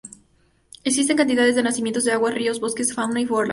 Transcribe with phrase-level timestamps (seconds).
[0.83, 3.49] Existen cantidades de nacimientos de agua, ríos, bosques, fauna y flora.